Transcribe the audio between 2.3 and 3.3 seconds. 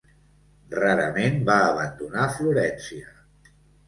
Florència.